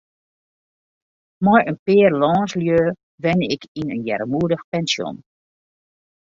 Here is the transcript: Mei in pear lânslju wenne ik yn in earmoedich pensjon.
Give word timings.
Mei 1.45 1.63
in 1.69 1.77
pear 1.85 2.11
lânslju 2.21 2.79
wenne 3.21 3.45
ik 3.55 3.63
yn 3.79 3.93
in 3.95 4.03
earmoedich 4.13 4.63
pensjon. 4.71 5.15